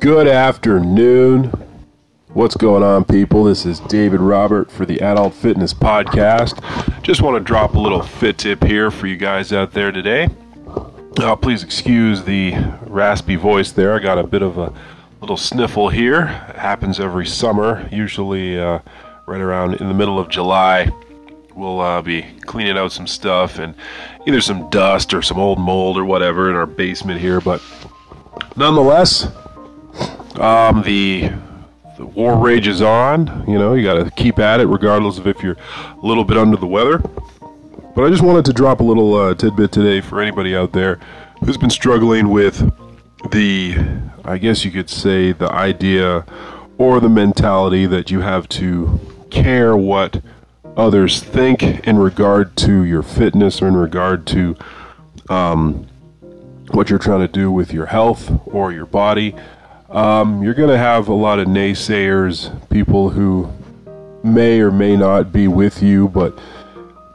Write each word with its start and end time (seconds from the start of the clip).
Good 0.00 0.28
afternoon. 0.28 1.52
What's 2.28 2.56
going 2.56 2.82
on, 2.82 3.04
people? 3.04 3.44
This 3.44 3.66
is 3.66 3.80
David 3.80 4.20
Robert 4.20 4.70
for 4.70 4.86
the 4.86 4.98
Adult 5.02 5.34
Fitness 5.34 5.74
Podcast. 5.74 7.02
Just 7.02 7.20
want 7.20 7.36
to 7.36 7.44
drop 7.44 7.74
a 7.74 7.78
little 7.78 8.00
fit 8.00 8.38
tip 8.38 8.64
here 8.64 8.90
for 8.90 9.06
you 9.06 9.18
guys 9.18 9.52
out 9.52 9.72
there 9.72 9.92
today. 9.92 10.30
Uh, 11.18 11.36
please 11.36 11.62
excuse 11.62 12.24
the 12.24 12.54
raspy 12.86 13.36
voice 13.36 13.72
there. 13.72 13.94
I 13.94 13.98
got 13.98 14.16
a 14.16 14.26
bit 14.26 14.40
of 14.40 14.56
a 14.56 14.72
little 15.20 15.36
sniffle 15.36 15.90
here. 15.90 16.22
It 16.48 16.56
happens 16.56 16.98
every 16.98 17.26
summer, 17.26 17.86
usually 17.92 18.58
uh, 18.58 18.78
right 19.26 19.42
around 19.42 19.74
in 19.82 19.88
the 19.88 19.94
middle 19.94 20.18
of 20.18 20.30
July. 20.30 20.88
We'll 21.54 21.78
uh, 21.78 22.00
be 22.00 22.22
cleaning 22.46 22.78
out 22.78 22.92
some 22.92 23.06
stuff 23.06 23.58
and 23.58 23.74
either 24.26 24.40
some 24.40 24.70
dust 24.70 25.12
or 25.12 25.20
some 25.20 25.38
old 25.38 25.58
mold 25.58 25.98
or 25.98 26.06
whatever 26.06 26.48
in 26.48 26.56
our 26.56 26.64
basement 26.64 27.20
here. 27.20 27.42
But 27.42 27.60
nonetheless, 28.56 29.28
um, 30.40 30.82
the 30.82 31.30
the 31.96 32.06
war 32.06 32.38
rages 32.38 32.80
on. 32.80 33.44
You 33.46 33.58
know, 33.58 33.74
you 33.74 33.84
got 33.84 34.02
to 34.02 34.10
keep 34.10 34.38
at 34.38 34.60
it, 34.60 34.66
regardless 34.66 35.18
of 35.18 35.26
if 35.26 35.42
you're 35.42 35.56
a 36.02 36.06
little 36.06 36.24
bit 36.24 36.38
under 36.38 36.56
the 36.56 36.66
weather. 36.66 36.98
But 37.94 38.04
I 38.04 38.08
just 38.08 38.22
wanted 38.22 38.44
to 38.46 38.52
drop 38.52 38.80
a 38.80 38.82
little 38.82 39.14
uh, 39.14 39.34
tidbit 39.34 39.72
today 39.72 40.00
for 40.00 40.20
anybody 40.20 40.56
out 40.56 40.72
there 40.72 40.98
who's 41.44 41.56
been 41.56 41.70
struggling 41.70 42.30
with 42.30 42.72
the, 43.30 43.76
I 44.24 44.38
guess 44.38 44.64
you 44.64 44.70
could 44.70 44.88
say, 44.88 45.32
the 45.32 45.50
idea 45.52 46.24
or 46.78 47.00
the 47.00 47.08
mentality 47.08 47.86
that 47.86 48.10
you 48.10 48.20
have 48.20 48.48
to 48.50 48.98
care 49.30 49.76
what 49.76 50.22
others 50.76 51.20
think 51.22 51.62
in 51.62 51.98
regard 51.98 52.56
to 52.56 52.84
your 52.84 53.02
fitness 53.02 53.60
or 53.60 53.68
in 53.68 53.76
regard 53.76 54.26
to 54.28 54.56
um, 55.28 55.86
what 56.70 56.88
you're 56.88 56.98
trying 56.98 57.20
to 57.20 57.28
do 57.28 57.50
with 57.50 57.72
your 57.72 57.86
health 57.86 58.30
or 58.46 58.72
your 58.72 58.86
body. 58.86 59.34
Um, 59.90 60.42
you're 60.42 60.54
going 60.54 60.70
to 60.70 60.78
have 60.78 61.08
a 61.08 61.14
lot 61.14 61.40
of 61.40 61.48
naysayers, 61.48 62.50
people 62.70 63.10
who 63.10 63.50
may 64.22 64.60
or 64.60 64.70
may 64.70 64.96
not 64.96 65.32
be 65.32 65.48
with 65.48 65.82
you, 65.82 66.08
but 66.08 66.38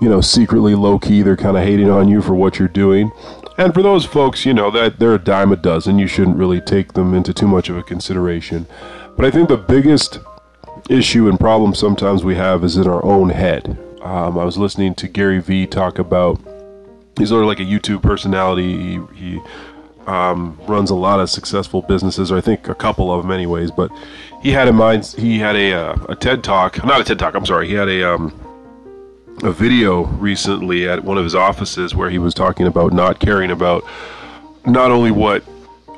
you 0.00 0.08
know, 0.08 0.20
secretly 0.20 0.74
low 0.74 0.98
key, 0.98 1.22
they're 1.22 1.36
kind 1.36 1.56
of 1.56 1.62
hating 1.62 1.88
on 1.88 2.08
you 2.08 2.20
for 2.20 2.34
what 2.34 2.58
you're 2.58 2.68
doing. 2.68 3.10
And 3.56 3.72
for 3.72 3.82
those 3.82 4.04
folks, 4.04 4.44
you 4.44 4.52
know, 4.52 4.70
that 4.72 4.98
they're 4.98 5.14
a 5.14 5.18
dime 5.18 5.52
a 5.52 5.56
dozen. 5.56 5.98
You 5.98 6.06
shouldn't 6.06 6.36
really 6.36 6.60
take 6.60 6.92
them 6.92 7.14
into 7.14 7.32
too 7.32 7.46
much 7.46 7.70
of 7.70 7.76
a 7.76 7.82
consideration. 7.82 8.66
But 9.16 9.24
I 9.24 9.30
think 9.30 9.48
the 9.48 9.56
biggest 9.56 10.18
issue 10.90 11.28
and 11.28 11.40
problem 11.40 11.74
sometimes 11.74 12.24
we 12.24 12.34
have 12.34 12.64
is 12.64 12.76
in 12.76 12.86
our 12.86 13.02
own 13.04 13.30
head. 13.30 13.78
Um, 14.02 14.38
I 14.38 14.44
was 14.44 14.58
listening 14.58 14.94
to 14.96 15.08
Gary 15.08 15.40
Vee 15.40 15.66
talk 15.66 15.98
about, 15.98 16.38
he's 17.16 17.30
sort 17.30 17.42
of 17.42 17.48
like 17.48 17.60
a 17.60 17.64
YouTube 17.64 18.02
personality. 18.02 18.76
He, 18.76 19.00
he 19.14 19.40
um, 20.06 20.58
runs 20.66 20.90
a 20.90 20.94
lot 20.94 21.20
of 21.20 21.28
successful 21.30 21.82
businesses, 21.82 22.30
or 22.30 22.38
I 22.38 22.40
think 22.40 22.68
a 22.68 22.74
couple 22.74 23.12
of 23.12 23.22
them, 23.22 23.30
anyways. 23.30 23.70
But 23.70 23.90
he 24.42 24.52
had 24.52 24.68
in 24.68 24.76
mind, 24.76 25.06
he 25.18 25.38
had 25.38 25.56
a, 25.56 25.72
uh, 25.72 25.96
a 26.08 26.16
TED 26.16 26.44
talk, 26.44 26.84
not 26.84 27.00
a 27.00 27.04
TED 27.04 27.18
talk. 27.18 27.34
I'm 27.34 27.46
sorry. 27.46 27.68
He 27.68 27.74
had 27.74 27.88
a 27.88 28.14
um, 28.14 28.32
a 29.42 29.52
video 29.52 30.04
recently 30.04 30.88
at 30.88 31.04
one 31.04 31.18
of 31.18 31.24
his 31.24 31.34
offices 31.34 31.94
where 31.94 32.08
he 32.08 32.18
was 32.18 32.34
talking 32.34 32.66
about 32.66 32.92
not 32.92 33.18
caring 33.18 33.50
about 33.50 33.84
not 34.64 34.90
only 34.90 35.10
what 35.10 35.44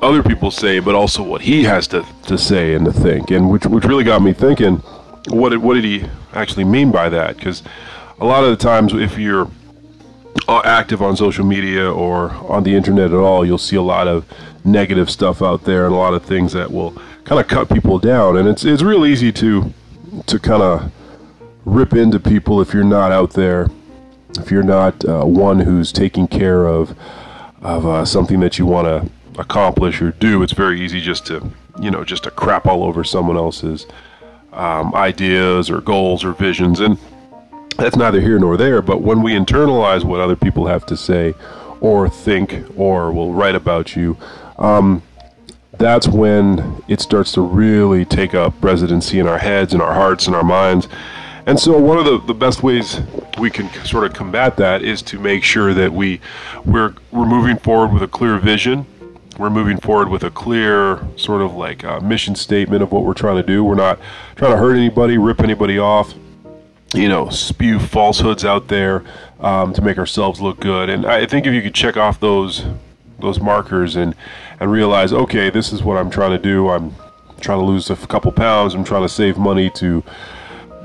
other 0.01 0.23
people 0.23 0.51
say, 0.51 0.79
but 0.79 0.95
also 0.95 1.23
what 1.23 1.41
he 1.41 1.63
has 1.63 1.87
to, 1.87 2.05
to 2.25 2.37
say 2.37 2.73
and 2.73 2.85
to 2.85 2.91
think, 2.91 3.31
and 3.31 3.49
which 3.49 3.65
which 3.65 3.85
really 3.85 4.03
got 4.03 4.21
me 4.21 4.33
thinking, 4.33 4.77
what 5.29 5.49
did, 5.49 5.59
what 5.59 5.75
did 5.75 5.83
he 5.83 6.05
actually 6.33 6.63
mean 6.63 6.91
by 6.91 7.09
that? 7.09 7.35
Because 7.37 7.63
a 8.19 8.25
lot 8.25 8.43
of 8.43 8.49
the 8.49 8.57
times, 8.57 8.93
if 8.93 9.17
you're 9.17 9.49
active 10.57 11.01
on 11.01 11.15
social 11.15 11.45
media 11.45 11.91
or 11.91 12.31
on 12.31 12.63
the 12.63 12.75
internet 12.75 13.11
at 13.11 13.19
all, 13.19 13.45
you'll 13.45 13.57
see 13.57 13.75
a 13.75 13.81
lot 13.81 14.07
of 14.07 14.25
negative 14.63 15.09
stuff 15.09 15.41
out 15.41 15.63
there 15.63 15.85
and 15.85 15.93
a 15.93 15.97
lot 15.97 16.13
of 16.13 16.23
things 16.23 16.53
that 16.53 16.71
will 16.71 16.91
kind 17.23 17.39
of 17.39 17.47
cut 17.47 17.69
people 17.69 17.99
down, 17.99 18.37
and 18.37 18.47
it's 18.47 18.65
it's 18.65 18.81
real 18.81 19.05
easy 19.05 19.31
to 19.31 19.73
to 20.25 20.39
kind 20.39 20.63
of 20.63 20.91
rip 21.65 21.93
into 21.93 22.19
people 22.19 22.61
if 22.61 22.73
you're 22.73 22.83
not 22.83 23.11
out 23.11 23.33
there, 23.33 23.69
if 24.39 24.49
you're 24.49 24.63
not 24.63 25.05
uh, 25.05 25.23
one 25.23 25.59
who's 25.59 25.91
taking 25.91 26.27
care 26.27 26.65
of 26.65 26.97
of 27.61 27.85
uh, 27.85 28.05
something 28.05 28.39
that 28.39 28.57
you 28.57 28.65
want 28.65 28.87
to 28.87 29.39
accomplish 29.39 30.01
or 30.01 30.11
do. 30.11 30.41
It's 30.41 30.53
very 30.53 30.81
easy 30.81 31.01
just 31.01 31.25
to 31.27 31.51
you 31.79 31.91
know 31.91 32.03
just 32.03 32.23
to 32.23 32.31
crap 32.31 32.65
all 32.65 32.83
over 32.83 33.03
someone 33.03 33.37
else's 33.37 33.85
um, 34.51 34.93
ideas 34.95 35.69
or 35.69 35.81
goals 35.81 36.23
or 36.23 36.33
visions, 36.33 36.79
and 36.79 36.97
that's 37.79 37.95
neither 37.95 38.21
here 38.21 38.39
nor 38.39 38.57
there. 38.57 38.81
But 38.81 39.01
when 39.01 39.21
we 39.21 39.33
internalize 39.33 40.03
what 40.03 40.19
other 40.19 40.35
people 40.35 40.67
have 40.67 40.85
to 40.87 40.97
say 40.97 41.33
or 41.81 42.09
think 42.09 42.65
or 42.77 43.11
will 43.11 43.33
write 43.33 43.55
about 43.55 43.95
you. 43.95 44.17
Um, 44.57 45.01
that's 45.77 46.09
when 46.09 46.83
it 46.89 46.99
starts 46.99 47.31
to 47.33 47.41
really 47.41 48.03
take 48.03 48.33
up 48.33 48.53
residency 48.61 49.17
in 49.19 49.27
our 49.27 49.37
heads 49.37 49.71
and 49.71 49.81
our 49.81 49.93
hearts 49.93 50.27
and 50.27 50.35
our 50.35 50.43
minds 50.43 50.89
and 51.49 51.59
so 51.59 51.75
one 51.79 51.97
of 51.97 52.05
the, 52.05 52.19
the 52.27 52.33
best 52.35 52.61
ways 52.61 53.01
we 53.39 53.49
can 53.49 53.69
sort 53.83 54.03
of 54.03 54.13
combat 54.13 54.55
that 54.57 54.83
is 54.83 55.01
to 55.01 55.17
make 55.17 55.43
sure 55.43 55.73
that 55.73 55.91
we 55.91 56.21
we're 56.63 56.93
we're 57.11 57.25
moving 57.25 57.57
forward 57.57 57.91
with 57.91 58.03
a 58.03 58.07
clear 58.07 58.37
vision. 58.37 58.85
We're 59.39 59.49
moving 59.49 59.79
forward 59.79 60.09
with 60.09 60.23
a 60.23 60.29
clear 60.29 60.99
sort 61.15 61.41
of 61.41 61.55
like 61.55 61.83
uh, 61.83 62.01
mission 62.01 62.35
statement 62.35 62.83
of 62.83 62.91
what 62.91 63.03
we're 63.03 63.15
trying 63.15 63.37
to 63.37 63.43
do. 63.43 63.63
We're 63.63 63.73
not 63.73 63.99
trying 64.35 64.51
to 64.51 64.57
hurt 64.57 64.75
anybody, 64.75 65.17
rip 65.17 65.39
anybody 65.39 65.79
off, 65.79 66.13
you 66.93 67.07
know, 67.07 67.29
spew 67.29 67.79
falsehoods 67.79 68.43
out 68.43 68.67
there 68.67 69.03
um, 69.39 69.73
to 69.73 69.81
make 69.81 69.97
ourselves 69.97 70.41
look 70.41 70.59
good. 70.59 70.89
And 70.89 71.05
I 71.05 71.25
think 71.25 71.45
if 71.45 71.53
you 71.53 71.61
could 71.61 71.75
check 71.75 71.97
off 71.97 72.19
those 72.19 72.65
those 73.19 73.39
markers 73.39 73.95
and 73.95 74.15
and 74.59 74.71
realize, 74.71 75.13
okay, 75.13 75.49
this 75.49 75.71
is 75.71 75.83
what 75.83 75.97
I'm 75.97 76.09
trying 76.09 76.31
to 76.31 76.39
do. 76.39 76.69
I'm 76.69 76.95
trying 77.41 77.59
to 77.59 77.65
lose 77.65 77.89
a 77.89 77.95
couple 77.95 78.31
pounds. 78.31 78.73
I'm 78.73 78.83
trying 78.83 79.03
to 79.03 79.09
save 79.09 79.37
money 79.37 79.69
to 79.71 80.03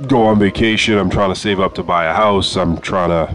go 0.08 0.22
on 0.24 0.38
vacation, 0.38 0.98
I'm 0.98 1.10
trying 1.10 1.30
to 1.30 1.38
save 1.38 1.60
up 1.60 1.74
to 1.74 1.82
buy 1.82 2.06
a 2.06 2.12
house, 2.12 2.56
I'm 2.56 2.78
trying 2.80 3.10
to 3.10 3.34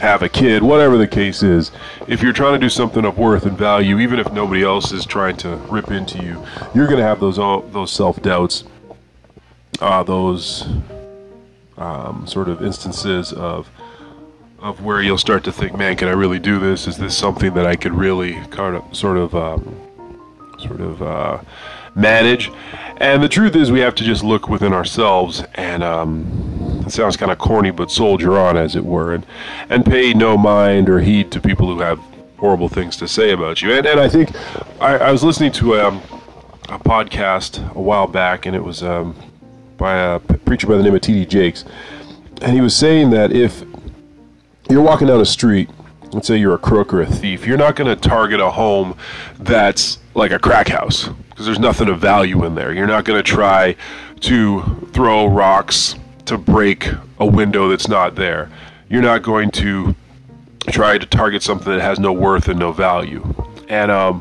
have 0.00 0.22
a 0.22 0.28
kid, 0.28 0.62
whatever 0.62 0.96
the 0.96 1.06
case 1.06 1.42
is, 1.42 1.72
if 2.06 2.22
you're 2.22 2.32
trying 2.32 2.54
to 2.54 2.58
do 2.58 2.68
something 2.68 3.04
of 3.04 3.18
worth 3.18 3.44
and 3.44 3.58
value, 3.58 3.98
even 3.98 4.18
if 4.18 4.32
nobody 4.32 4.62
else 4.62 4.92
is 4.92 5.04
trying 5.04 5.36
to 5.38 5.56
rip 5.68 5.90
into 5.90 6.22
you, 6.22 6.44
you're 6.74 6.86
going 6.86 6.98
to 6.98 7.04
have 7.04 7.20
those 7.20 7.36
those 7.72 7.92
self 7.92 8.22
doubts, 8.22 8.64
uh, 9.80 10.02
those 10.02 10.66
um, 11.80 12.26
sort 12.26 12.48
of 12.48 12.62
instances 12.62 13.32
of 13.32 13.68
of 14.60 14.82
where 14.82 15.00
you'll 15.00 15.16
start 15.16 15.42
to 15.44 15.52
think, 15.52 15.74
man, 15.74 15.96
can 15.96 16.06
I 16.06 16.12
really 16.12 16.38
do 16.38 16.58
this? 16.58 16.86
Is 16.86 16.98
this 16.98 17.16
something 17.16 17.54
that 17.54 17.64
I 17.64 17.76
could 17.76 17.94
really 17.94 18.34
kind 18.50 18.76
of 18.76 18.94
sort 18.94 19.16
of 19.16 19.34
um, 19.34 19.74
sort 20.58 20.80
of 20.80 21.02
uh, 21.02 21.40
manage? 21.94 22.50
And 22.98 23.22
the 23.22 23.28
truth 23.28 23.56
is, 23.56 23.72
we 23.72 23.80
have 23.80 23.94
to 23.94 24.04
just 24.04 24.22
look 24.22 24.50
within 24.50 24.74
ourselves 24.74 25.42
and, 25.54 25.82
um, 25.82 26.82
it 26.84 26.90
sounds 26.90 27.16
kind 27.16 27.32
of 27.32 27.38
corny, 27.38 27.70
but 27.70 27.90
soldier 27.90 28.36
on, 28.36 28.58
as 28.58 28.76
it 28.76 28.84
were, 28.84 29.14
and, 29.14 29.24
and 29.70 29.84
pay 29.84 30.12
no 30.12 30.36
mind 30.36 30.90
or 30.90 31.00
heed 31.00 31.30
to 31.30 31.40
people 31.40 31.66
who 31.66 31.80
have 31.80 31.98
horrible 32.36 32.68
things 32.68 32.96
to 32.98 33.08
say 33.08 33.30
about 33.30 33.62
you. 33.62 33.72
And, 33.72 33.86
and 33.86 34.00
I 34.00 34.08
think 34.08 34.34
I, 34.80 34.98
I 34.98 35.12
was 35.12 35.22
listening 35.22 35.52
to 35.52 35.80
um, 35.80 36.02
a 36.68 36.78
podcast 36.78 37.74
a 37.74 37.80
while 37.80 38.06
back, 38.06 38.44
and 38.44 38.54
it 38.54 38.64
was 38.64 38.82
um, 38.82 39.14
by 39.80 39.96
a 39.96 40.20
preacher 40.20 40.66
by 40.66 40.76
the 40.76 40.82
name 40.82 40.94
of 40.94 41.00
T.D. 41.00 41.24
Jakes. 41.24 41.64
And 42.42 42.52
he 42.52 42.60
was 42.60 42.76
saying 42.76 43.10
that 43.10 43.32
if 43.32 43.64
you're 44.68 44.82
walking 44.82 45.08
down 45.08 45.20
a 45.20 45.24
street, 45.24 45.70
let's 46.12 46.26
say 46.26 46.36
you're 46.36 46.54
a 46.54 46.58
crook 46.58 46.92
or 46.92 47.00
a 47.00 47.06
thief, 47.06 47.46
you're 47.46 47.56
not 47.56 47.76
going 47.76 47.88
to 47.88 47.96
target 47.96 48.40
a 48.40 48.50
home 48.50 48.94
that's 49.38 49.98
like 50.14 50.32
a 50.32 50.38
crack 50.38 50.68
house 50.68 51.08
because 51.30 51.46
there's 51.46 51.58
nothing 51.58 51.88
of 51.88 51.98
value 51.98 52.44
in 52.44 52.54
there. 52.54 52.72
You're 52.72 52.86
not 52.86 53.04
going 53.04 53.18
to 53.18 53.22
try 53.22 53.74
to 54.20 54.88
throw 54.92 55.26
rocks 55.26 55.94
to 56.26 56.36
break 56.36 56.88
a 57.18 57.26
window 57.26 57.68
that's 57.68 57.88
not 57.88 58.14
there. 58.16 58.50
You're 58.90 59.02
not 59.02 59.22
going 59.22 59.50
to 59.52 59.96
try 60.68 60.98
to 60.98 61.06
target 61.06 61.42
something 61.42 61.72
that 61.72 61.80
has 61.80 61.98
no 61.98 62.12
worth 62.12 62.48
and 62.48 62.58
no 62.58 62.70
value. 62.72 63.34
And 63.68 63.90
um, 63.90 64.20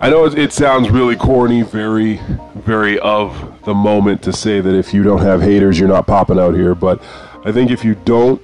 I 0.00 0.10
know 0.10 0.24
it, 0.26 0.52
sounds 0.52 0.90
really 0.90 1.16
corny, 1.16 1.62
very, 1.62 2.20
very 2.54 2.98
of 3.00 3.64
the 3.64 3.74
moment 3.74 4.22
to 4.22 4.32
say 4.32 4.60
that 4.60 4.74
if 4.74 4.94
you 4.94 5.02
don't 5.02 5.22
have 5.22 5.42
haters, 5.42 5.78
you're 5.78 5.88
not 5.88 6.06
popping 6.06 6.38
out 6.38 6.54
here. 6.54 6.74
But 6.74 7.02
I 7.44 7.50
think 7.50 7.70
if 7.70 7.84
you 7.84 7.96
don't, 8.04 8.40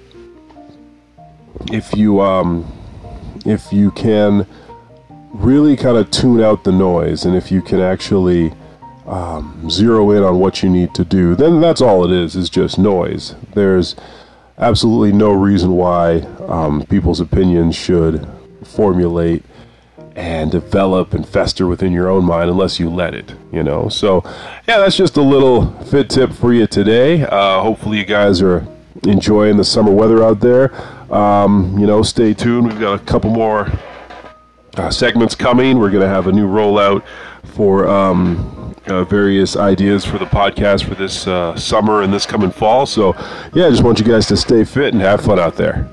if 1.70 1.94
you 1.94 2.20
um, 2.20 2.70
if 3.44 3.72
you 3.72 3.90
can 3.92 4.46
really 5.34 5.76
kind 5.76 5.96
of 5.96 6.10
tune 6.10 6.40
out 6.40 6.64
the 6.64 6.72
noise. 6.72 7.24
And 7.24 7.36
if 7.36 7.50
you 7.50 7.60
can 7.60 7.80
actually 7.80 8.52
um, 9.06 9.68
zero 9.68 10.10
in 10.12 10.22
on 10.22 10.38
what 10.38 10.62
you 10.62 10.70
need 10.70 10.94
to 10.94 11.04
do, 11.04 11.34
then 11.34 11.60
that's 11.60 11.80
all 11.80 12.04
it 12.04 12.12
is, 12.12 12.36
is 12.36 12.48
just 12.48 12.78
noise. 12.78 13.34
There's 13.54 13.96
absolutely 14.58 15.12
no 15.12 15.32
reason 15.32 15.72
why 15.72 16.20
um, 16.48 16.86
people's 16.86 17.20
opinions 17.20 17.74
should 17.74 18.26
formulate 18.62 19.44
and 20.16 20.50
develop 20.50 21.12
and 21.12 21.28
fester 21.28 21.66
within 21.66 21.92
your 21.92 22.08
own 22.08 22.24
mind 22.24 22.48
unless 22.48 22.78
you 22.78 22.88
let 22.88 23.14
it, 23.14 23.34
you 23.52 23.62
know. 23.62 23.88
So, 23.88 24.22
yeah, 24.68 24.78
that's 24.78 24.96
just 24.96 25.16
a 25.16 25.22
little 25.22 25.72
fit 25.84 26.08
tip 26.08 26.32
for 26.32 26.52
you 26.52 26.66
today. 26.66 27.22
Uh, 27.22 27.60
hopefully, 27.60 27.98
you 27.98 28.04
guys 28.04 28.40
are 28.40 28.66
enjoying 29.02 29.56
the 29.56 29.64
summer 29.64 29.90
weather 29.92 30.22
out 30.22 30.40
there. 30.40 30.72
Um, 31.12 31.76
you 31.78 31.86
know, 31.86 32.02
stay 32.02 32.34
tuned. 32.34 32.68
We've 32.68 32.80
got 32.80 33.00
a 33.00 33.04
couple 33.04 33.30
more 33.30 33.70
uh, 34.76 34.90
segments 34.90 35.34
coming. 35.34 35.78
We're 35.78 35.90
going 35.90 36.02
to 36.02 36.08
have 36.08 36.26
a 36.26 36.32
new 36.32 36.48
rollout 36.48 37.04
for 37.54 37.88
um, 37.88 38.74
uh, 38.86 39.04
various 39.04 39.56
ideas 39.56 40.04
for 40.04 40.18
the 40.18 40.26
podcast 40.26 40.84
for 40.84 40.94
this 40.94 41.26
uh, 41.26 41.56
summer 41.56 42.02
and 42.02 42.12
this 42.12 42.26
coming 42.26 42.50
fall. 42.50 42.86
So, 42.86 43.14
yeah, 43.52 43.66
I 43.66 43.70
just 43.70 43.82
want 43.82 43.98
you 43.98 44.04
guys 44.04 44.26
to 44.28 44.36
stay 44.36 44.64
fit 44.64 44.94
and 44.94 45.02
have 45.02 45.22
fun 45.22 45.38
out 45.38 45.56
there. 45.56 45.88